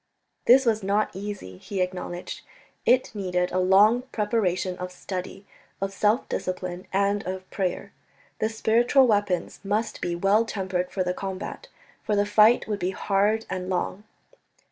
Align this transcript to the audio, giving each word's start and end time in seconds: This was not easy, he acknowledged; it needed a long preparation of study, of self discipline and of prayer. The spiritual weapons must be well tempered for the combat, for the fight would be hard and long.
This 0.45 0.65
was 0.65 0.81
not 0.81 1.15
easy, 1.15 1.59
he 1.59 1.79
acknowledged; 1.79 2.41
it 2.87 3.13
needed 3.13 3.51
a 3.51 3.59
long 3.59 4.01
preparation 4.11 4.75
of 4.79 4.91
study, 4.91 5.45
of 5.79 5.93
self 5.93 6.27
discipline 6.27 6.87
and 6.91 7.21
of 7.27 7.47
prayer. 7.51 7.93
The 8.39 8.49
spiritual 8.49 9.05
weapons 9.05 9.59
must 9.63 10.01
be 10.01 10.15
well 10.15 10.43
tempered 10.43 10.89
for 10.89 11.03
the 11.03 11.13
combat, 11.13 11.67
for 12.01 12.15
the 12.15 12.25
fight 12.25 12.67
would 12.67 12.79
be 12.79 12.89
hard 12.89 13.45
and 13.47 13.69
long. 13.69 14.03